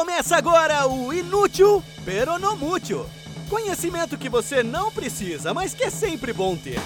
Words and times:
Começa 0.00 0.34
agora 0.34 0.88
o 0.88 1.12
Inútil 1.12 1.84
Peronomútil. 2.06 3.04
Conhecimento 3.50 4.16
que 4.16 4.30
você 4.30 4.62
não 4.62 4.90
precisa, 4.90 5.52
mas 5.52 5.74
que 5.74 5.84
é 5.84 5.90
sempre 5.90 6.32
bom 6.32 6.56
ter. 6.56 6.80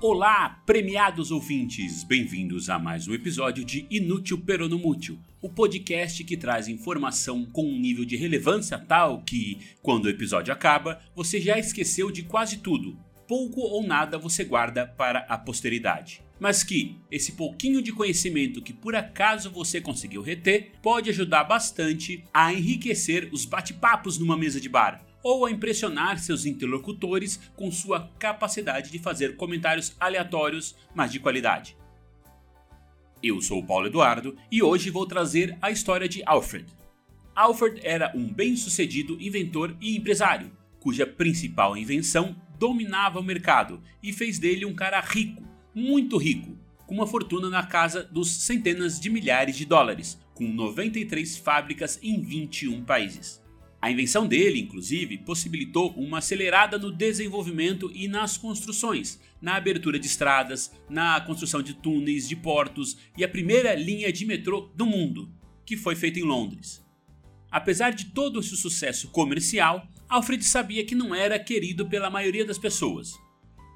Olá, 0.00 0.62
premiados 0.64 1.32
ouvintes! 1.32 2.04
Bem-vindos 2.04 2.70
a 2.70 2.78
mais 2.78 3.08
um 3.08 3.14
episódio 3.14 3.64
de 3.64 3.84
Inútil 3.90 4.38
Peronomútil, 4.38 5.18
o 5.44 5.48
podcast 5.50 6.24
que 6.24 6.38
traz 6.38 6.68
informação 6.68 7.44
com 7.44 7.66
um 7.68 7.78
nível 7.78 8.06
de 8.06 8.16
relevância 8.16 8.78
tal 8.78 9.20
que, 9.20 9.58
quando 9.82 10.06
o 10.06 10.08
episódio 10.08 10.50
acaba, 10.50 10.98
você 11.14 11.38
já 11.38 11.58
esqueceu 11.58 12.10
de 12.10 12.22
quase 12.22 12.60
tudo. 12.60 12.98
Pouco 13.28 13.60
ou 13.60 13.86
nada 13.86 14.16
você 14.16 14.42
guarda 14.42 14.86
para 14.86 15.18
a 15.28 15.36
posteridade. 15.36 16.22
Mas 16.40 16.64
que 16.64 16.96
esse 17.10 17.32
pouquinho 17.32 17.82
de 17.82 17.92
conhecimento 17.92 18.62
que 18.62 18.72
por 18.72 18.96
acaso 18.96 19.50
você 19.50 19.82
conseguiu 19.82 20.22
reter 20.22 20.72
pode 20.82 21.10
ajudar 21.10 21.44
bastante 21.44 22.24
a 22.32 22.50
enriquecer 22.50 23.28
os 23.30 23.44
bate-papos 23.44 24.18
numa 24.18 24.38
mesa 24.38 24.58
de 24.58 24.70
bar 24.70 25.04
ou 25.22 25.44
a 25.44 25.50
impressionar 25.50 26.18
seus 26.20 26.46
interlocutores 26.46 27.38
com 27.54 27.70
sua 27.70 28.10
capacidade 28.18 28.90
de 28.90 28.98
fazer 28.98 29.36
comentários 29.36 29.94
aleatórios, 30.00 30.74
mas 30.94 31.12
de 31.12 31.20
qualidade. 31.20 31.76
Eu 33.26 33.40
sou 33.40 33.60
o 33.60 33.66
Paulo 33.66 33.86
Eduardo 33.86 34.36
e 34.52 34.62
hoje 34.62 34.90
vou 34.90 35.06
trazer 35.06 35.56
a 35.62 35.70
história 35.70 36.06
de 36.06 36.22
Alfred. 36.26 36.66
Alfred 37.34 37.80
era 37.82 38.12
um 38.14 38.30
bem-sucedido 38.30 39.16
inventor 39.18 39.74
e 39.80 39.96
empresário, 39.96 40.52
cuja 40.78 41.06
principal 41.06 41.74
invenção 41.74 42.36
dominava 42.58 43.18
o 43.18 43.22
mercado 43.22 43.80
e 44.02 44.12
fez 44.12 44.38
dele 44.38 44.66
um 44.66 44.74
cara 44.74 45.00
rico, 45.00 45.42
muito 45.74 46.18
rico, 46.18 46.54
com 46.86 46.96
uma 46.96 47.06
fortuna 47.06 47.48
na 47.48 47.62
casa 47.62 48.02
dos 48.02 48.44
centenas 48.44 49.00
de 49.00 49.08
milhares 49.08 49.56
de 49.56 49.64
dólares, 49.64 50.20
com 50.34 50.46
93 50.46 51.38
fábricas 51.38 51.98
em 52.02 52.20
21 52.20 52.84
países. 52.84 53.42
A 53.84 53.90
invenção 53.90 54.26
dele, 54.26 54.58
inclusive, 54.58 55.18
possibilitou 55.18 55.90
uma 55.90 56.16
acelerada 56.16 56.78
no 56.78 56.90
desenvolvimento 56.90 57.92
e 57.94 58.08
nas 58.08 58.38
construções, 58.38 59.20
na 59.42 59.56
abertura 59.56 59.98
de 59.98 60.06
estradas, 60.06 60.72
na 60.88 61.20
construção 61.20 61.60
de 61.62 61.74
túneis, 61.74 62.26
de 62.26 62.34
portos 62.34 62.96
e 63.14 63.22
a 63.22 63.28
primeira 63.28 63.74
linha 63.74 64.10
de 64.10 64.24
metrô 64.24 64.72
do 64.74 64.86
mundo, 64.86 65.30
que 65.66 65.76
foi 65.76 65.94
feita 65.94 66.18
em 66.18 66.22
Londres. 66.22 66.82
Apesar 67.50 67.90
de 67.90 68.06
todo 68.06 68.40
esse 68.40 68.56
sucesso 68.56 69.08
comercial, 69.08 69.86
Alfred 70.08 70.42
sabia 70.44 70.86
que 70.86 70.94
não 70.94 71.14
era 71.14 71.38
querido 71.38 71.84
pela 71.84 72.08
maioria 72.08 72.46
das 72.46 72.56
pessoas. 72.56 73.12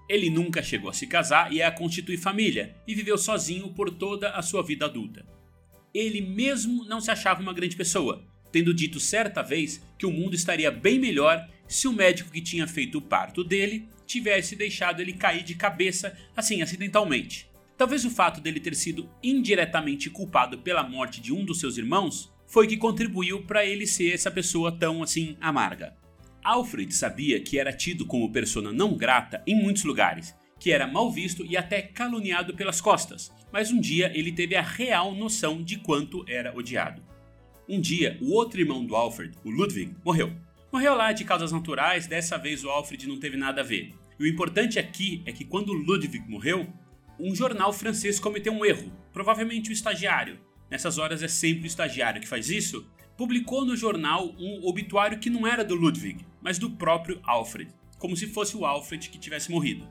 Ele 0.08 0.30
nunca 0.30 0.62
chegou 0.62 0.88
a 0.88 0.94
se 0.94 1.06
casar 1.06 1.52
e 1.52 1.60
a 1.60 1.70
constituir 1.70 2.16
família, 2.16 2.74
e 2.86 2.94
viveu 2.94 3.18
sozinho 3.18 3.74
por 3.74 3.90
toda 3.90 4.30
a 4.30 4.40
sua 4.40 4.62
vida 4.62 4.86
adulta. 4.86 5.26
Ele 5.92 6.22
mesmo 6.22 6.86
não 6.86 6.98
se 6.98 7.10
achava 7.10 7.42
uma 7.42 7.52
grande 7.52 7.76
pessoa, 7.76 8.26
tendo 8.50 8.74
dito 8.74 8.98
certa 9.00 9.42
vez 9.42 9.82
que 9.98 10.06
o 10.06 10.10
mundo 10.10 10.34
estaria 10.34 10.70
bem 10.70 10.98
melhor 10.98 11.46
se 11.66 11.86
o 11.86 11.92
médico 11.92 12.30
que 12.30 12.40
tinha 12.40 12.66
feito 12.66 12.98
o 12.98 13.02
parto 13.02 13.44
dele 13.44 13.88
tivesse 14.06 14.56
deixado 14.56 15.00
ele 15.00 15.12
cair 15.12 15.42
de 15.42 15.54
cabeça, 15.54 16.16
assim, 16.34 16.62
acidentalmente. 16.62 17.48
Talvez 17.76 18.04
o 18.04 18.10
fato 18.10 18.40
dele 18.40 18.58
ter 18.58 18.74
sido 18.74 19.08
indiretamente 19.22 20.10
culpado 20.10 20.58
pela 20.58 20.82
morte 20.82 21.20
de 21.20 21.32
um 21.32 21.44
dos 21.44 21.60
seus 21.60 21.76
irmãos 21.76 22.32
foi 22.46 22.66
que 22.66 22.76
contribuiu 22.76 23.42
para 23.42 23.64
ele 23.64 23.86
ser 23.86 24.12
essa 24.12 24.30
pessoa 24.30 24.72
tão 24.72 25.02
assim 25.02 25.36
amarga. 25.40 25.94
Alfred 26.42 26.92
sabia 26.94 27.38
que 27.40 27.58
era 27.58 27.72
tido 27.72 28.06
como 28.06 28.32
persona 28.32 28.72
não 28.72 28.96
grata 28.96 29.42
em 29.46 29.54
muitos 29.54 29.84
lugares, 29.84 30.34
que 30.58 30.72
era 30.72 30.86
mal 30.86 31.12
visto 31.12 31.44
e 31.44 31.56
até 31.56 31.82
caluniado 31.82 32.54
pelas 32.54 32.80
costas, 32.80 33.30
mas 33.52 33.70
um 33.70 33.80
dia 33.80 34.10
ele 34.14 34.32
teve 34.32 34.56
a 34.56 34.62
real 34.62 35.14
noção 35.14 35.62
de 35.62 35.76
quanto 35.78 36.24
era 36.26 36.56
odiado. 36.56 37.02
Um 37.70 37.78
dia, 37.78 38.16
o 38.22 38.32
outro 38.32 38.58
irmão 38.58 38.82
do 38.82 38.96
Alfred, 38.96 39.36
o 39.44 39.50
Ludwig, 39.50 39.94
morreu. 40.02 40.32
Morreu 40.72 40.94
lá 40.94 41.12
de 41.12 41.22
causas 41.22 41.52
naturais, 41.52 42.06
dessa 42.06 42.38
vez 42.38 42.64
o 42.64 42.70
Alfred 42.70 43.06
não 43.06 43.20
teve 43.20 43.36
nada 43.36 43.60
a 43.60 43.64
ver. 43.64 43.92
E 44.18 44.22
o 44.22 44.26
importante 44.26 44.78
aqui 44.78 45.22
é 45.26 45.32
que 45.32 45.44
quando 45.44 45.74
Ludwig 45.74 46.18
morreu, 46.26 46.66
um 47.20 47.34
jornal 47.34 47.70
francês 47.70 48.18
cometeu 48.18 48.54
um 48.54 48.64
erro, 48.64 48.90
provavelmente 49.12 49.68
o 49.68 49.72
estagiário. 49.72 50.40
Nessas 50.70 50.96
horas 50.96 51.22
é 51.22 51.28
sempre 51.28 51.64
o 51.64 51.66
estagiário 51.66 52.22
que 52.22 52.26
faz 52.26 52.48
isso. 52.48 52.86
Publicou 53.18 53.66
no 53.66 53.76
jornal 53.76 54.34
um 54.38 54.66
obituário 54.66 55.18
que 55.18 55.28
não 55.28 55.46
era 55.46 55.62
do 55.62 55.74
Ludwig, 55.74 56.24
mas 56.40 56.58
do 56.58 56.70
próprio 56.70 57.20
Alfred, 57.22 57.70
como 57.98 58.16
se 58.16 58.28
fosse 58.28 58.56
o 58.56 58.64
Alfred 58.64 59.10
que 59.10 59.18
tivesse 59.18 59.50
morrido. 59.50 59.86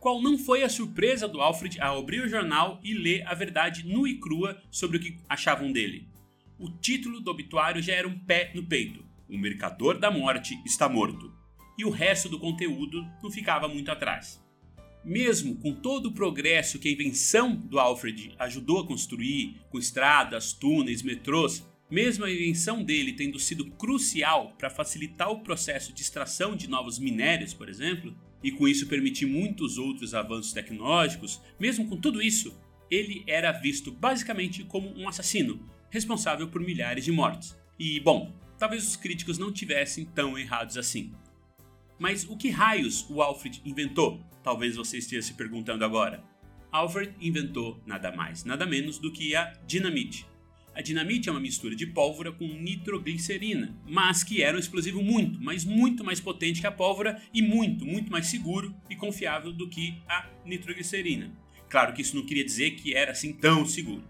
Qual 0.00 0.20
não 0.20 0.36
foi 0.36 0.64
a 0.64 0.68
surpresa 0.68 1.28
do 1.28 1.40
Alfred 1.40 1.80
ao 1.80 2.00
abrir 2.00 2.24
o 2.24 2.28
jornal 2.28 2.80
e 2.82 2.94
ler 2.94 3.22
a 3.28 3.34
verdade 3.34 3.86
nua 3.86 4.08
e 4.08 4.18
crua 4.18 4.60
sobre 4.72 4.96
o 4.96 5.00
que 5.00 5.18
achavam 5.28 5.70
dele? 5.70 6.10
O 6.62 6.70
título 6.70 7.20
do 7.20 7.28
obituário 7.28 7.82
já 7.82 7.92
era 7.92 8.06
um 8.06 8.16
pé 8.16 8.52
no 8.54 8.62
peito. 8.64 9.04
O 9.28 9.36
mercador 9.36 9.98
da 9.98 10.12
morte 10.12 10.56
está 10.64 10.88
morto. 10.88 11.34
E 11.76 11.84
o 11.84 11.90
resto 11.90 12.28
do 12.28 12.38
conteúdo 12.38 13.04
não 13.20 13.32
ficava 13.32 13.66
muito 13.66 13.90
atrás. 13.90 14.40
Mesmo 15.04 15.56
com 15.56 15.74
todo 15.74 16.06
o 16.06 16.12
progresso 16.12 16.78
que 16.78 16.88
a 16.88 16.92
invenção 16.92 17.56
do 17.56 17.80
Alfred 17.80 18.32
ajudou 18.38 18.78
a 18.78 18.86
construir, 18.86 19.60
com 19.70 19.78
estradas, 19.78 20.52
túneis, 20.52 21.02
metrôs, 21.02 21.66
mesmo 21.90 22.24
a 22.24 22.30
invenção 22.30 22.84
dele 22.84 23.14
tendo 23.14 23.40
sido 23.40 23.68
crucial 23.72 24.54
para 24.56 24.70
facilitar 24.70 25.32
o 25.32 25.40
processo 25.40 25.92
de 25.92 26.00
extração 26.00 26.54
de 26.54 26.68
novos 26.68 26.96
minérios, 26.96 27.52
por 27.52 27.68
exemplo, 27.68 28.16
e 28.40 28.52
com 28.52 28.68
isso 28.68 28.86
permitir 28.86 29.26
muitos 29.26 29.78
outros 29.78 30.14
avanços 30.14 30.52
tecnológicos, 30.52 31.40
mesmo 31.58 31.88
com 31.88 31.96
tudo 31.96 32.22
isso, 32.22 32.56
ele 32.88 33.24
era 33.26 33.50
visto 33.50 33.90
basicamente 33.90 34.62
como 34.62 34.96
um 34.96 35.08
assassino, 35.08 35.68
responsável 35.92 36.48
por 36.48 36.62
milhares 36.62 37.04
de 37.04 37.12
mortes. 37.12 37.54
E, 37.78 38.00
bom, 38.00 38.34
talvez 38.58 38.88
os 38.88 38.96
críticos 38.96 39.36
não 39.36 39.52
tivessem 39.52 40.06
tão 40.06 40.38
errados 40.38 40.78
assim. 40.78 41.12
Mas 41.98 42.24
o 42.24 42.34
que 42.34 42.48
raios 42.48 43.06
o 43.10 43.20
Alfred 43.20 43.60
inventou? 43.62 44.18
Talvez 44.42 44.74
você 44.74 44.96
esteja 44.96 45.20
se 45.20 45.34
perguntando 45.34 45.84
agora. 45.84 46.24
Alfred 46.72 47.14
inventou 47.20 47.78
nada 47.86 48.10
mais, 48.10 48.42
nada 48.42 48.64
menos 48.64 48.98
do 48.98 49.12
que 49.12 49.36
a 49.36 49.52
dinamite. 49.66 50.26
A 50.74 50.80
dinamite 50.80 51.28
é 51.28 51.32
uma 51.32 51.40
mistura 51.40 51.76
de 51.76 51.86
pólvora 51.86 52.32
com 52.32 52.46
nitroglicerina, 52.46 53.78
mas 53.86 54.24
que 54.24 54.42
era 54.42 54.56
um 54.56 54.60
explosivo 54.60 55.02
muito, 55.02 55.38
mas 55.42 55.62
muito 55.62 56.02
mais 56.02 56.18
potente 56.18 56.62
que 56.62 56.66
a 56.66 56.72
pólvora 56.72 57.20
e 57.34 57.42
muito, 57.42 57.84
muito 57.84 58.10
mais 58.10 58.28
seguro 58.28 58.74
e 58.88 58.96
confiável 58.96 59.52
do 59.52 59.68
que 59.68 59.98
a 60.08 60.30
nitroglicerina. 60.46 61.30
Claro 61.68 61.92
que 61.92 62.00
isso 62.00 62.16
não 62.16 62.24
queria 62.24 62.44
dizer 62.44 62.70
que 62.70 62.94
era 62.94 63.12
assim 63.12 63.34
tão 63.34 63.66
seguro. 63.66 64.02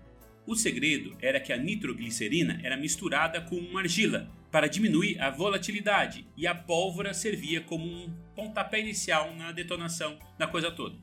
O 0.47 0.56
segredo 0.56 1.16
era 1.20 1.38
que 1.38 1.53
a 1.53 1.56
nitroglicerina 1.56 2.60
era 2.64 2.76
misturada 2.76 3.41
com 3.41 3.56
uma 3.56 3.80
argila 3.80 4.28
para 4.50 4.66
diminuir 4.66 5.20
a 5.20 5.30
volatilidade 5.30 6.26
e 6.36 6.47
a 6.47 6.54
pólvora 6.54 7.14
servia 7.14 7.60
como 7.60 7.84
um 7.84 8.12
pontapé 8.34 8.80
inicial 8.80 9.34
na 9.36 9.53
detonação 9.53 10.19
da 10.36 10.47
coisa 10.47 10.70
toda. 10.70 10.97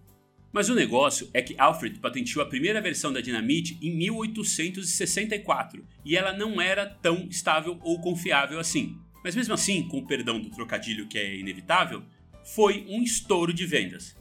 Mas 0.51 0.67
o 0.67 0.75
negócio 0.75 1.29
é 1.33 1.41
que 1.41 1.55
Alfred 1.57 1.99
patenteou 1.99 2.43
a 2.43 2.49
primeira 2.49 2.81
versão 2.81 3.13
da 3.13 3.21
dinamite 3.21 3.77
em 3.81 3.95
1864 3.95 5.85
e 6.03 6.17
ela 6.17 6.33
não 6.33 6.59
era 6.59 6.85
tão 6.85 7.27
estável 7.29 7.79
ou 7.81 8.01
confiável 8.01 8.59
assim. 8.59 8.97
Mas 9.23 9.35
mesmo 9.35 9.53
assim, 9.53 9.87
com 9.87 9.99
o 9.99 10.07
perdão 10.07 10.39
do 10.39 10.49
trocadilho 10.49 11.07
que 11.07 11.17
é 11.17 11.37
inevitável, 11.37 12.03
foi 12.43 12.85
um 12.89 13.01
estouro 13.03 13.53
de 13.53 13.65
vendas. 13.65 14.18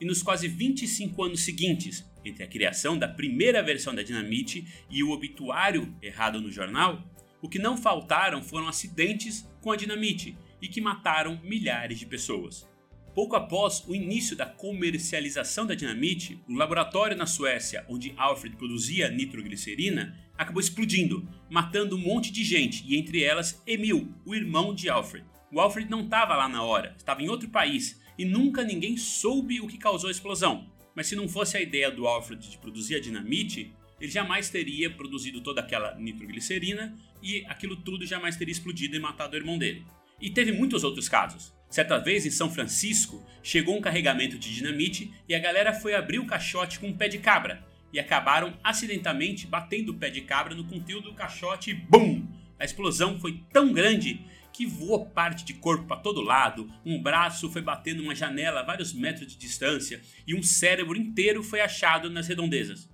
E 0.00 0.04
nos 0.04 0.22
quase 0.22 0.48
25 0.48 1.22
anos 1.22 1.40
seguintes, 1.40 2.04
entre 2.24 2.44
a 2.44 2.46
criação 2.46 2.96
da 2.96 3.08
primeira 3.08 3.62
versão 3.62 3.94
da 3.94 4.02
dinamite 4.02 4.66
e 4.90 5.02
o 5.02 5.10
obituário 5.10 5.94
errado 6.02 6.40
no 6.40 6.50
jornal, 6.50 7.02
o 7.40 7.48
que 7.48 7.58
não 7.58 7.76
faltaram 7.76 8.42
foram 8.42 8.68
acidentes 8.68 9.48
com 9.60 9.72
a 9.72 9.76
dinamite 9.76 10.36
e 10.60 10.68
que 10.68 10.80
mataram 10.80 11.40
milhares 11.42 11.98
de 11.98 12.06
pessoas. 12.06 12.68
Pouco 13.14 13.34
após 13.34 13.84
o 13.88 13.94
início 13.94 14.36
da 14.36 14.46
comercialização 14.46 15.66
da 15.66 15.74
dinamite, 15.74 16.40
o 16.48 16.54
laboratório 16.54 17.16
na 17.16 17.26
Suécia 17.26 17.84
onde 17.88 18.14
Alfred 18.16 18.56
produzia 18.56 19.10
nitroglicerina 19.10 20.16
acabou 20.36 20.60
explodindo, 20.60 21.28
matando 21.50 21.96
um 21.96 22.00
monte 22.00 22.30
de 22.30 22.44
gente 22.44 22.84
e 22.86 22.96
entre 22.96 23.24
elas 23.24 23.60
Emil, 23.66 24.14
o 24.24 24.34
irmão 24.34 24.72
de 24.72 24.88
Alfred. 24.88 25.26
O 25.50 25.60
Alfred 25.60 25.90
não 25.90 26.04
estava 26.04 26.36
lá 26.36 26.48
na 26.48 26.62
hora, 26.62 26.94
estava 26.96 27.22
em 27.22 27.28
outro 27.28 27.48
país 27.48 28.00
e 28.18 28.24
nunca 28.24 28.64
ninguém 28.64 28.96
soube 28.96 29.60
o 29.60 29.68
que 29.68 29.78
causou 29.78 30.08
a 30.08 30.10
explosão, 30.10 30.66
mas 30.94 31.06
se 31.06 31.14
não 31.14 31.28
fosse 31.28 31.56
a 31.56 31.60
ideia 31.60 31.90
do 31.90 32.06
Alfred 32.06 32.50
de 32.50 32.58
produzir 32.58 32.96
a 32.96 33.00
dinamite, 33.00 33.72
ele 34.00 34.10
jamais 34.10 34.50
teria 34.50 34.90
produzido 34.90 35.40
toda 35.40 35.60
aquela 35.60 35.94
nitroglicerina 35.94 36.96
e 37.22 37.44
aquilo 37.46 37.76
tudo 37.76 38.04
jamais 38.04 38.36
teria 38.36 38.52
explodido 38.52 38.96
e 38.96 39.00
matado 39.00 39.34
o 39.34 39.38
irmão 39.38 39.56
dele. 39.56 39.84
E 40.20 40.30
teve 40.30 40.50
muitos 40.50 40.82
outros 40.82 41.08
casos. 41.08 41.52
Certa 41.70 41.98
vez 41.98 42.26
em 42.26 42.30
São 42.30 42.50
Francisco, 42.50 43.24
chegou 43.42 43.76
um 43.76 43.80
carregamento 43.80 44.38
de 44.38 44.52
dinamite 44.52 45.12
e 45.28 45.34
a 45.34 45.38
galera 45.38 45.72
foi 45.72 45.94
abrir 45.94 46.18
o 46.18 46.26
caixote 46.26 46.80
com 46.80 46.88
um 46.88 46.96
pé 46.96 47.08
de 47.08 47.18
cabra 47.18 47.64
e 47.92 48.00
acabaram 48.00 48.58
acidentalmente 48.62 49.46
batendo 49.46 49.92
o 49.92 49.94
pé 49.94 50.10
de 50.10 50.22
cabra 50.22 50.54
no 50.54 50.64
conteúdo 50.64 51.10
do 51.10 51.14
caixote 51.14 51.70
e 51.70 51.74
BUM! 51.74 52.26
A 52.58 52.64
explosão 52.64 53.20
foi 53.20 53.40
tão 53.52 53.72
grande 53.72 54.20
que 54.58 54.66
voou 54.66 55.06
parte 55.06 55.44
de 55.44 55.54
corpo 55.54 55.86
para 55.86 56.00
todo 56.00 56.20
lado, 56.20 56.68
um 56.84 57.00
braço 57.00 57.48
foi 57.48 57.62
batendo 57.62 58.02
uma 58.02 58.12
janela 58.12 58.58
a 58.58 58.64
vários 58.64 58.92
metros 58.92 59.28
de 59.28 59.38
distância 59.38 60.02
e 60.26 60.34
um 60.34 60.42
cérebro 60.42 60.98
inteiro 60.98 61.44
foi 61.44 61.60
achado 61.60 62.10
nas 62.10 62.26
redondezas. 62.26 62.90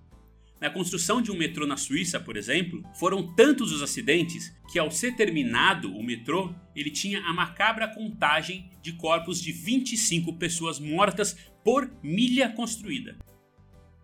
Na 0.60 0.68
construção 0.68 1.22
de 1.22 1.32
um 1.32 1.38
metrô 1.38 1.66
na 1.66 1.78
Suíça, 1.78 2.20
por 2.20 2.36
exemplo, 2.36 2.82
foram 2.98 3.34
tantos 3.34 3.72
os 3.72 3.80
acidentes 3.80 4.54
que 4.70 4.78
ao 4.78 4.90
ser 4.90 5.16
terminado 5.16 5.90
o 5.96 6.02
metrô, 6.02 6.54
ele 6.76 6.90
tinha 6.90 7.22
a 7.22 7.32
macabra 7.32 7.88
contagem 7.88 8.70
de 8.82 8.92
corpos 8.92 9.40
de 9.40 9.50
25 9.50 10.34
pessoas 10.34 10.78
mortas 10.78 11.34
por 11.64 11.90
milha 12.02 12.50
construída. 12.50 13.16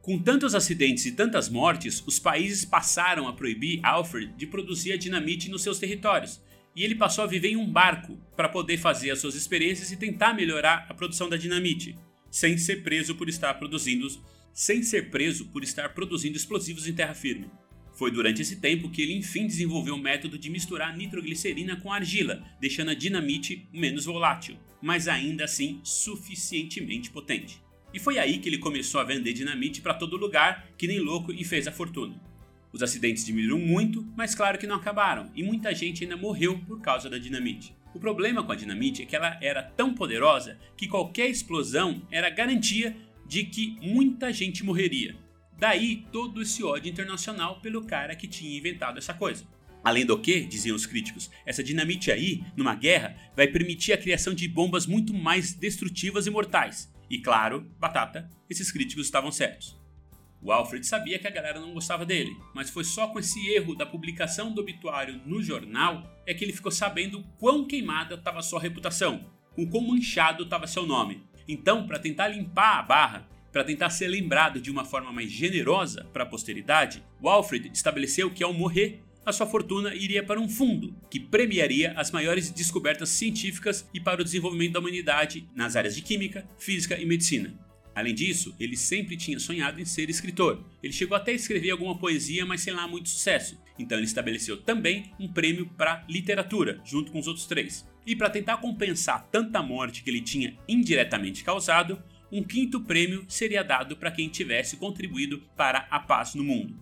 Com 0.01 0.19
tantos 0.19 0.55
acidentes 0.55 1.05
e 1.05 1.13
tantas 1.13 1.51
mortes, 1.51 2.03
os 2.07 2.19
países 2.19 2.65
passaram 2.65 3.29
a 3.29 3.35
proibir 3.35 3.81
Alfred 3.85 4.33
de 4.35 4.47
produzir 4.47 4.93
a 4.93 4.97
dinamite 4.97 5.51
nos 5.51 5.63
seus 5.63 5.79
territórios, 5.79 6.41
e 6.75 6.85
ele 6.85 6.95
passou 6.95 7.25
a 7.25 7.27
viver 7.27 7.51
em 7.51 7.57
um 7.57 7.71
barco 7.71 8.19
para 8.37 8.49
poder 8.49 8.79
fazer 8.79 9.11
as 9.11 9.19
suas 9.19 9.35
experiências 9.35 9.91
e 9.91 9.97
tentar 9.97 10.35
melhorar 10.35 10.87
a 10.89 10.95
produção 10.95 11.29
da 11.29 11.37
dinamite, 11.37 11.97
sem 12.31 12.57
ser 12.57 12.83
preso 12.83 13.15
por 13.15 13.29
estar 13.29 13.55
produzindo, 13.55 14.09
sem 14.53 14.83
ser 14.83 15.11
preso 15.11 15.47
por 15.47 15.63
estar 15.63 15.91
produzindo 15.91 16.37
explosivos 16.37 16.87
em 16.87 16.95
terra 16.95 17.15
firme. 17.15 17.51
Foi 17.93 18.11
durante 18.11 18.41
esse 18.41 18.57
tempo 18.57 18.89
que 18.89 19.03
ele 19.03 19.13
enfim 19.13 19.47
desenvolveu 19.47 19.95
o 19.95 19.99
método 19.99 20.39
de 20.39 20.49
misturar 20.49 20.97
nitroglicerina 20.97 21.77
com 21.77 21.93
argila, 21.93 22.43
deixando 22.61 22.91
a 22.91 22.95
dinamite 22.95 23.69
menos 23.73 24.05
volátil, 24.05 24.57
mas 24.81 25.09
ainda 25.09 25.45
assim 25.45 25.81
suficientemente 25.85 27.11
potente. 27.11 27.61
E 27.93 27.99
foi 27.99 28.19
aí 28.19 28.39
que 28.39 28.49
ele 28.49 28.59
começou 28.59 29.01
a 29.01 29.05
vender 29.05 29.33
dinamite 29.33 29.81
para 29.81 29.95
todo 29.95 30.17
lugar, 30.17 30.71
que 30.79 30.87
nem 30.87 31.01
louco, 31.01 31.33
e 31.33 31.45
fez 31.45 31.67
a 31.67 31.73
fortuna. 31.73 32.30
Os 32.73 32.83
acidentes 32.83 33.25
diminuíram 33.25 33.59
muito, 33.59 34.07
mas 34.17 34.35
claro 34.35 34.59
que 34.59 34.67
não 34.67 34.77
acabaram, 34.77 35.31
e 35.35 35.43
muita 35.43 35.75
gente 35.75 36.05
ainda 36.05 36.17
morreu 36.17 36.59
por 36.67 36.81
causa 36.81 37.11
da 37.11 37.19
dinamite. 37.19 37.75
O 37.93 37.99
problema 37.99 38.45
com 38.45 38.53
a 38.53 38.57
dinamite 38.57 39.03
é 39.03 39.07
que 39.07 39.17
ela 39.17 39.37
era 39.41 39.63
tão 39.63 39.93
poderosa 39.93 40.57
que 40.77 40.87
qualquer 40.87 41.29
explosão 41.29 42.03
era 42.11 42.31
garantia 42.31 42.97
de 43.27 43.45
que 43.45 43.77
muita 43.81 44.33
gente 44.33 44.65
morreria. 44.65 45.17
Daí 45.59 46.07
todo 46.13 46.41
esse 46.41 46.63
ódio 46.63 46.91
internacional 46.91 47.61
pelo 47.61 47.85
cara 47.85 48.15
que 48.15 48.29
tinha 48.29 48.57
inventado 48.57 48.99
essa 48.99 49.13
coisa. 49.13 49.45
Além 49.83 50.07
do 50.07 50.19
que, 50.19 50.41
diziam 50.41 50.77
os 50.77 50.87
críticos, 50.87 51.31
essa 51.45 51.65
dinamite 51.65 52.13
aí, 52.13 52.45
numa 52.57 52.75
guerra, 52.75 53.17
vai 53.35 53.49
permitir 53.49 53.93
a 53.93 53.99
criação 53.99 54.35
de 54.35 54.47
bombas 54.47 54.87
muito 54.87 55.13
mais 55.13 55.55
destrutivas 55.55 56.27
e 56.27 56.31
mortais. 56.31 56.93
E 57.09 57.19
claro, 57.19 57.67
batata, 57.79 58.31
esses 58.49 58.71
críticos 58.71 59.07
estavam 59.07 59.33
certos. 59.33 59.80
O 60.43 60.51
Alfred 60.51 60.87
sabia 60.87 61.19
que 61.19 61.27
a 61.27 61.31
galera 61.31 61.61
não 61.61 61.75
gostava 61.75 62.07
dele, 62.07 62.35
mas 62.55 62.71
foi 62.71 62.83
só 62.83 63.09
com 63.09 63.19
esse 63.19 63.47
erro 63.49 63.75
da 63.75 63.85
publicação 63.85 64.53
do 64.53 64.63
obituário 64.63 65.21
no 65.27 65.43
jornal 65.43 66.03
é 66.27 66.33
que 66.33 66.43
ele 66.43 66.53
ficou 66.53 66.73
sabendo 66.73 67.23
quão 67.39 67.67
queimada 67.67 68.15
estava 68.15 68.41
sua 68.41 68.59
reputação, 68.59 69.31
com 69.55 69.69
quão 69.69 69.87
manchado 69.87 70.45
estava 70.45 70.67
seu 70.67 70.87
nome. 70.87 71.23
Então, 71.47 71.87
para 71.87 71.99
tentar 71.99 72.29
limpar 72.29 72.79
a 72.79 72.83
barra, 72.83 73.29
para 73.53 73.65
tentar 73.65 73.91
ser 73.91 74.09
lembrado 74.09 74.61
de 74.61 74.71
uma 74.71 74.85
forma 74.85 75.13
mais 75.13 75.31
generosa 75.31 76.05
para 76.13 76.23
a 76.23 76.27
posteridade, 76.27 77.05
o 77.21 77.29
Alfred 77.29 77.71
estabeleceu 77.75 78.31
que 78.31 78.43
ao 78.43 78.55
morrer, 78.55 79.03
a 79.27 79.33
sua 79.33 79.47
fortuna 79.47 79.95
iria 79.95 80.23
para 80.23 80.41
um 80.41 80.49
fundo 80.49 80.97
que 81.11 81.21
premiaria 81.21 81.93
as 81.97 82.11
maiores 82.11 82.51
descobertas 82.51 83.11
científicas 83.11 83.87
e 83.93 84.01
para 84.01 84.23
o 84.23 84.25
desenvolvimento 84.25 84.73
da 84.73 84.81
humanidade 84.81 85.47
nas 85.55 85.77
áreas 85.77 85.95
de 85.95 86.01
química, 86.01 86.49
física 86.57 86.99
e 86.99 87.05
medicina. 87.05 87.70
Além 88.01 88.15
disso, 88.15 88.57
ele 88.59 88.79
sempre 88.79 89.15
tinha 89.15 89.39
sonhado 89.39 89.79
em 89.79 89.85
ser 89.85 90.09
escritor. 90.09 90.65
Ele 90.83 90.91
chegou 90.91 91.15
até 91.15 91.33
a 91.33 91.35
escrever 91.35 91.71
alguma 91.71 91.99
poesia, 91.99 92.47
mas 92.47 92.63
sem 92.63 92.73
lá 92.73 92.89
muito 92.89 93.11
sucesso. 93.11 93.61
Então 93.79 93.99
ele 93.99 94.07
estabeleceu 94.07 94.57
também 94.57 95.13
um 95.21 95.29
prêmio 95.29 95.67
para 95.77 96.03
literatura, 96.09 96.81
junto 96.83 97.13
com 97.13 97.19
os 97.19 97.27
outros 97.27 97.45
três. 97.45 97.87
E 98.07 98.17
para 98.17 98.31
tentar 98.31 98.57
compensar 98.57 99.29
tanta 99.31 99.63
morte 99.63 100.03
que 100.03 100.09
ele 100.09 100.23
tinha 100.23 100.57
indiretamente 100.67 101.45
causado, 101.45 102.03
um 102.33 102.43
quinto 102.43 102.81
prêmio 102.81 103.27
seria 103.29 103.63
dado 103.63 103.95
para 103.95 104.11
quem 104.11 104.31
tivesse 104.31 104.79
contribuído 104.79 105.43
para 105.55 105.81
a 105.91 106.01
paz 106.01 106.35
no 106.35 106.43
mundo. 106.43 106.75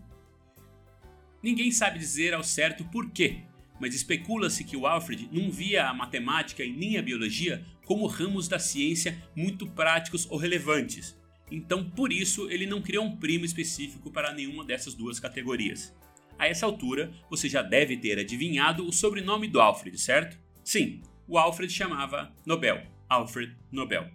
Ninguém 1.43 1.73
sabe 1.73 1.99
dizer 1.99 2.33
ao 2.33 2.45
certo 2.45 2.85
por 2.85 3.11
quê, 3.11 3.39
mas 3.81 3.95
especula-se 3.95 4.65
que 4.65 4.77
o 4.77 4.87
Alfred 4.87 5.29
não 5.33 5.51
via 5.51 5.89
a 5.89 5.95
matemática 5.95 6.65
e 6.65 6.73
nem 6.73 6.99
a 6.99 7.03
biologia 7.03 7.65
como 7.85 8.07
ramos 8.07 8.49
da 8.49 8.59
ciência 8.59 9.23
muito 9.35 9.67
práticos 9.67 10.27
ou 10.31 10.39
relevantes. 10.39 11.19
Então, 11.51 11.89
por 11.89 12.13
isso, 12.13 12.51
ele 12.51 12.67
não 12.67 12.83
criou 12.83 13.05
um 13.05 13.17
prêmio 13.17 13.47
específico 13.47 14.11
para 14.11 14.33
nenhuma 14.33 14.65
dessas 14.65 14.95
duas 14.95 15.19
categorias. 15.19 15.95
A 16.39 16.47
essa 16.47 16.67
altura, 16.67 17.13
você 17.29 17.49
já 17.49 17.63
deve 17.63 17.97
ter 17.97 18.19
adivinhado 18.19 18.87
o 18.87 18.93
sobrenome 18.93 19.49
do 19.49 19.61
Alfred, 19.61 19.99
certo? 19.99 20.39
Sim, 20.63 21.01
o 21.27 21.39
Alfred 21.39 21.73
chamava 21.73 22.33
Nobel, 22.47 22.83
Alfred 23.09 23.57
Nobel. 23.73 24.09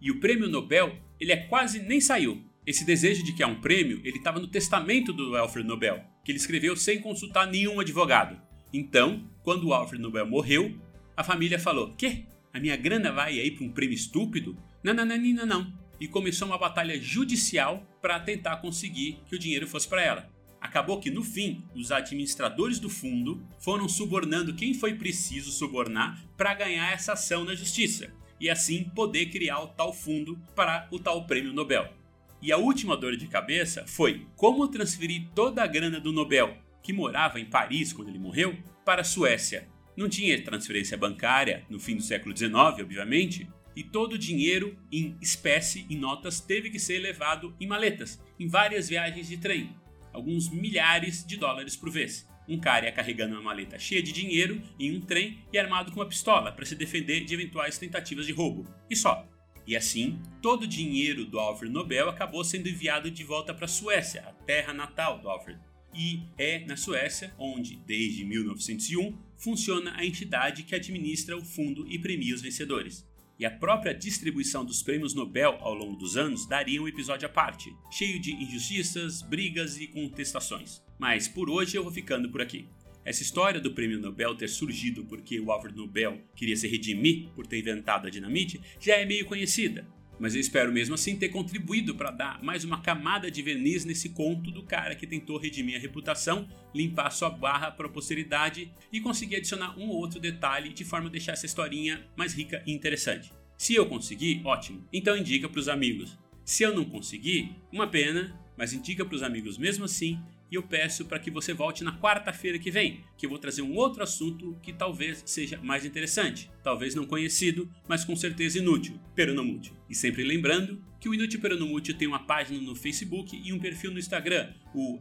E 0.00 0.10
o 0.10 0.18
prêmio 0.18 0.48
Nobel, 0.48 0.96
ele 1.20 1.32
é 1.32 1.36
quase 1.36 1.80
nem 1.80 2.00
saiu. 2.00 2.42
Esse 2.66 2.84
desejo 2.84 3.24
de 3.24 3.32
que 3.32 3.44
um 3.44 3.60
prêmio, 3.60 4.00
ele 4.04 4.18
estava 4.18 4.38
no 4.38 4.46
testamento 4.46 5.12
do 5.12 5.36
Alfred 5.36 5.66
Nobel, 5.66 6.04
que 6.24 6.32
ele 6.32 6.38
escreveu 6.38 6.76
sem 6.76 7.00
consultar 7.00 7.46
nenhum 7.46 7.80
advogado. 7.80 8.40
Então, 8.72 9.24
quando 9.42 9.68
o 9.68 9.74
Alfred 9.74 10.02
Nobel 10.02 10.26
morreu, 10.26 10.78
a 11.16 11.24
família 11.24 11.58
falou: 11.58 11.94
"Que? 11.94 12.26
A 12.52 12.60
minha 12.60 12.76
grana 12.76 13.12
vai 13.12 13.38
aí 13.38 13.50
para 13.50 13.64
um 13.64 13.72
prêmio 13.72 13.94
estúpido?" 13.94 14.56
Não, 14.82 14.94
não, 14.94 15.04
não, 15.04 15.16
não, 15.18 15.46
não. 15.46 15.72
E 16.00 16.06
começou 16.06 16.46
uma 16.46 16.58
batalha 16.58 17.00
judicial 17.00 17.84
para 18.00 18.20
tentar 18.20 18.58
conseguir 18.58 19.18
que 19.26 19.34
o 19.34 19.38
dinheiro 19.38 19.66
fosse 19.66 19.88
para 19.88 20.02
ela. 20.02 20.30
Acabou 20.60 21.00
que 21.00 21.10
no 21.10 21.22
fim, 21.22 21.64
os 21.74 21.92
administradores 21.92 22.78
do 22.78 22.88
fundo 22.88 23.42
foram 23.60 23.88
subornando 23.88 24.54
quem 24.54 24.74
foi 24.74 24.94
preciso 24.94 25.50
subornar 25.50 26.24
para 26.36 26.54
ganhar 26.54 26.92
essa 26.92 27.12
ação 27.12 27.44
na 27.44 27.54
justiça 27.54 28.12
e 28.40 28.48
assim 28.48 28.84
poder 28.84 29.26
criar 29.26 29.60
o 29.60 29.68
tal 29.68 29.92
fundo 29.92 30.38
para 30.54 30.88
o 30.90 30.98
tal 30.98 31.26
prêmio 31.26 31.52
Nobel. 31.52 31.92
E 32.40 32.52
a 32.52 32.56
última 32.56 32.96
dor 32.96 33.16
de 33.16 33.26
cabeça 33.26 33.84
foi 33.86 34.26
como 34.36 34.68
transferir 34.68 35.28
toda 35.34 35.62
a 35.62 35.66
grana 35.66 35.98
do 36.00 36.12
Nobel, 36.12 36.56
que 36.82 36.92
morava 36.92 37.40
em 37.40 37.44
Paris 37.44 37.92
quando 37.92 38.08
ele 38.08 38.18
morreu, 38.18 38.56
para 38.84 39.02
a 39.02 39.04
Suécia. 39.04 39.68
Não 39.96 40.08
tinha 40.08 40.42
transferência 40.42 40.96
bancária 40.96 41.64
no 41.68 41.80
fim 41.80 41.96
do 41.96 42.02
século 42.02 42.36
XIX, 42.36 42.54
obviamente, 42.54 43.48
e 43.74 43.82
todo 43.82 44.14
o 44.14 44.18
dinheiro 44.18 44.76
em 44.90 45.16
espécie, 45.20 45.86
em 45.88 45.96
notas, 45.96 46.40
teve 46.40 46.70
que 46.70 46.78
ser 46.78 46.98
levado 46.98 47.54
em 47.60 47.66
maletas, 47.66 48.20
em 48.38 48.48
várias 48.48 48.88
viagens 48.88 49.28
de 49.28 49.36
trem, 49.36 49.74
alguns 50.12 50.48
milhares 50.48 51.24
de 51.24 51.36
dólares 51.36 51.76
por 51.76 51.90
vez. 51.90 52.26
Um 52.48 52.58
cara 52.58 52.86
ia 52.86 52.92
carregando 52.92 53.34
uma 53.34 53.42
maleta 53.42 53.78
cheia 53.78 54.02
de 54.02 54.10
dinheiro 54.10 54.60
em 54.80 54.96
um 54.96 55.00
trem 55.00 55.38
e 55.52 55.58
armado 55.58 55.92
com 55.92 56.00
uma 56.00 56.08
pistola 56.08 56.50
para 56.50 56.64
se 56.64 56.74
defender 56.74 57.24
de 57.24 57.34
eventuais 57.34 57.76
tentativas 57.78 58.26
de 58.26 58.32
roubo. 58.32 58.64
E 58.88 58.96
só. 58.96 59.28
E 59.66 59.76
assim, 59.76 60.18
todo 60.40 60.62
o 60.62 60.66
dinheiro 60.66 61.26
do 61.26 61.38
Alfred 61.38 61.70
Nobel 61.70 62.08
acabou 62.08 62.42
sendo 62.42 62.68
enviado 62.68 63.10
de 63.10 63.22
volta 63.22 63.52
para 63.52 63.66
a 63.66 63.68
Suécia, 63.68 64.22
a 64.22 64.32
terra 64.32 64.72
natal 64.72 65.18
do 65.18 65.28
Alfred. 65.28 65.60
E 65.94 66.22
é 66.36 66.64
na 66.66 66.76
Suécia 66.76 67.34
onde, 67.38 67.76
desde 67.86 68.24
1901, 68.24 69.16
funciona 69.36 69.94
a 69.96 70.04
entidade 70.04 70.62
que 70.62 70.74
administra 70.74 71.36
o 71.36 71.44
fundo 71.44 71.86
e 71.88 71.98
premia 71.98 72.34
os 72.34 72.42
vencedores. 72.42 73.06
E 73.38 73.46
a 73.46 73.50
própria 73.50 73.94
distribuição 73.94 74.64
dos 74.64 74.82
prêmios 74.82 75.14
Nobel 75.14 75.58
ao 75.60 75.72
longo 75.72 75.96
dos 75.96 76.16
anos 76.16 76.46
daria 76.46 76.82
um 76.82 76.88
episódio 76.88 77.26
à 77.26 77.28
parte, 77.28 77.72
cheio 77.90 78.20
de 78.20 78.32
injustiças, 78.32 79.22
brigas 79.22 79.78
e 79.78 79.86
contestações. 79.86 80.82
Mas 80.98 81.28
por 81.28 81.48
hoje 81.48 81.76
eu 81.76 81.84
vou 81.84 81.92
ficando 81.92 82.28
por 82.30 82.42
aqui. 82.42 82.66
Essa 83.04 83.22
história 83.22 83.60
do 83.60 83.72
prêmio 83.72 84.00
Nobel 84.00 84.34
ter 84.34 84.48
surgido 84.48 85.04
porque 85.04 85.40
o 85.40 85.50
Alfred 85.52 85.76
Nobel 85.76 86.20
queria 86.34 86.56
se 86.56 86.66
redimir 86.68 87.28
por 87.30 87.46
ter 87.46 87.60
inventado 87.60 88.06
a 88.06 88.10
dinamite 88.10 88.60
já 88.80 88.96
é 88.96 89.06
meio 89.06 89.24
conhecida, 89.24 89.86
mas 90.18 90.34
eu 90.34 90.40
espero 90.40 90.72
mesmo 90.72 90.94
assim 90.94 91.16
ter 91.16 91.28
contribuído 91.28 91.94
para 91.94 92.10
dar 92.10 92.42
mais 92.42 92.64
uma 92.64 92.80
camada 92.80 93.30
de 93.30 93.42
verniz 93.42 93.84
nesse 93.84 94.08
conto 94.10 94.50
do 94.50 94.62
cara 94.62 94.94
que 94.94 95.06
tentou 95.06 95.38
redimir 95.38 95.76
a 95.76 95.78
reputação, 95.78 96.48
limpar 96.74 97.10
sua 97.10 97.30
barra 97.30 97.70
para 97.70 97.86
a 97.86 97.90
posteridade 97.90 98.72
e 98.92 99.00
conseguir 99.00 99.36
adicionar 99.36 99.78
um 99.78 99.88
ou 99.88 99.96
outro 99.96 100.20
detalhe 100.20 100.72
de 100.72 100.84
forma 100.84 101.08
a 101.08 101.12
deixar 101.12 101.32
essa 101.32 101.46
historinha 101.46 102.04
mais 102.16 102.32
rica 102.34 102.62
e 102.66 102.72
interessante. 102.72 103.32
Se 103.56 103.74
eu 103.74 103.86
conseguir, 103.86 104.40
ótimo, 104.44 104.86
então 104.92 105.16
indica 105.16 105.48
para 105.48 105.60
os 105.60 105.68
amigos. 105.68 106.18
Se 106.44 106.62
eu 106.62 106.74
não 106.74 106.84
conseguir, 106.84 107.56
uma 107.72 107.86
pena, 107.86 108.38
mas 108.56 108.72
indica 108.72 109.04
para 109.04 109.16
os 109.16 109.22
amigos 109.22 109.58
mesmo 109.58 109.84
assim 109.84 110.18
e 110.50 110.54
eu 110.54 110.62
peço 110.62 111.04
para 111.04 111.18
que 111.18 111.30
você 111.30 111.52
volte 111.52 111.84
na 111.84 111.98
quarta-feira 111.98 112.58
que 112.58 112.70
vem, 112.70 113.04
que 113.16 113.26
eu 113.26 113.30
vou 113.30 113.38
trazer 113.38 113.62
um 113.62 113.74
outro 113.74 114.02
assunto 114.02 114.58
que 114.62 114.72
talvez 114.72 115.22
seja 115.26 115.58
mais 115.62 115.84
interessante, 115.84 116.50
talvez 116.62 116.94
não 116.94 117.04
conhecido, 117.04 117.70
mas 117.88 118.04
com 118.04 118.16
certeza 118.16 118.58
inútil, 118.58 118.98
peronomútil. 119.14 119.74
E 119.88 119.94
sempre 119.94 120.24
lembrando 120.24 120.82
que 121.00 121.08
o 121.08 121.14
Inútil 121.14 121.40
Peronomútil 121.40 121.96
tem 121.96 122.08
uma 122.08 122.24
página 122.24 122.60
no 122.60 122.74
Facebook 122.74 123.40
e 123.44 123.52
um 123.52 123.58
perfil 123.58 123.92
no 123.92 123.98
Instagram, 123.98 124.52
o 124.74 124.98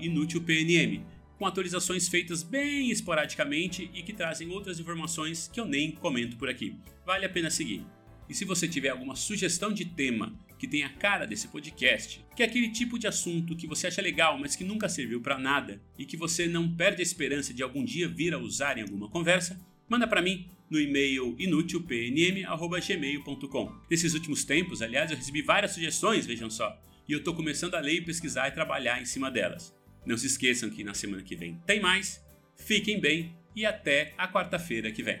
inútilpnm, 0.00 1.04
com 1.38 1.46
atualizações 1.46 2.08
feitas 2.08 2.42
bem 2.42 2.90
esporadicamente 2.90 3.90
e 3.94 4.02
que 4.02 4.12
trazem 4.12 4.48
outras 4.50 4.80
informações 4.80 5.48
que 5.52 5.60
eu 5.60 5.66
nem 5.66 5.92
comento 5.92 6.36
por 6.36 6.48
aqui. 6.48 6.76
Vale 7.04 7.26
a 7.26 7.28
pena 7.28 7.50
seguir. 7.50 7.84
E 8.28 8.34
se 8.34 8.44
você 8.44 8.66
tiver 8.66 8.88
alguma 8.88 9.14
sugestão 9.14 9.72
de 9.72 9.84
tema 9.84 10.34
que 10.58 10.66
tem 10.66 10.84
a 10.84 10.88
cara 10.88 11.26
desse 11.26 11.48
podcast, 11.48 12.24
que 12.34 12.42
é 12.42 12.46
aquele 12.46 12.70
tipo 12.70 12.98
de 12.98 13.06
assunto 13.06 13.56
que 13.56 13.66
você 13.66 13.86
acha 13.86 14.02
legal, 14.02 14.38
mas 14.38 14.56
que 14.56 14.64
nunca 14.64 14.88
serviu 14.88 15.20
para 15.20 15.38
nada 15.38 15.80
e 15.98 16.04
que 16.04 16.16
você 16.16 16.46
não 16.46 16.74
perde 16.74 17.00
a 17.00 17.02
esperança 17.02 17.52
de 17.52 17.62
algum 17.62 17.84
dia 17.84 18.08
vir 18.08 18.34
a 18.34 18.38
usar 18.38 18.78
em 18.78 18.82
alguma 18.82 19.08
conversa, 19.08 19.58
Manda 19.88 20.06
para 20.06 20.20
mim 20.20 20.46
no 20.68 20.78
e-mail 20.80 21.34
inutilpnm@gmail.com. 21.38 23.72
Nesses 23.88 24.12
últimos 24.14 24.44
tempos, 24.44 24.82
aliás, 24.82 25.08
eu 25.10 25.16
recebi 25.16 25.40
várias 25.42 25.70
sugestões, 25.72 26.26
vejam 26.26 26.50
só, 26.50 26.76
e 27.08 27.12
eu 27.12 27.20
estou 27.20 27.34
começando 27.34 27.76
a 27.76 27.80
ler, 27.80 28.04
pesquisar 28.04 28.48
e 28.48 28.52
trabalhar 28.52 29.00
em 29.00 29.04
cima 29.04 29.30
delas. 29.30 29.72
Não 30.04 30.16
se 30.16 30.26
esqueçam 30.26 30.68
que 30.68 30.82
na 30.82 30.92
semana 30.92 31.22
que 31.22 31.36
vem 31.36 31.54
tem 31.64 31.78
mais. 31.80 32.20
Fiquem 32.56 33.00
bem 33.00 33.32
e 33.54 33.64
até 33.64 34.12
a 34.18 34.26
quarta-feira 34.26 34.90
que 34.90 35.04
vem. 35.04 35.20